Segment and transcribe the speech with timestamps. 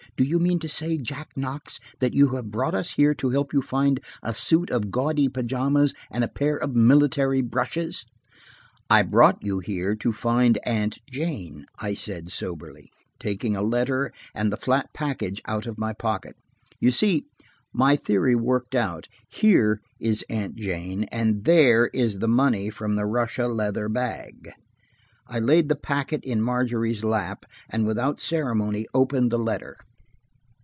[0.17, 3.59] "Do you mean to say, Jack Knox, that you brought us here to help you
[3.61, 8.05] find a suit of gaudy pajamas and a pair of military brushes?"
[8.89, 14.51] "I brought you here to find Aunt Jane," I said soberly, taking a letter and
[14.51, 16.35] the flat package out of my pocket.
[16.79, 17.25] "You see,
[17.73, 19.07] my theory worked out.
[19.27, 24.51] Here is Aunt Jane, and there is the money from the Russia leather bag."
[25.25, 29.77] I laid the packet in Margery's lap, and without ceremony opened the letter.